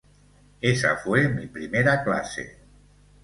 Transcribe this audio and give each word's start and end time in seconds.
Esa 0.61 0.97
fue 0.97 1.29
mi 1.29 1.45
primera 1.45 2.03
clase. 2.03 2.57